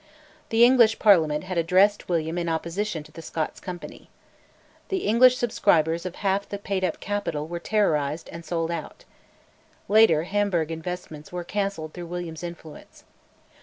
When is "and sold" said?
8.31-8.71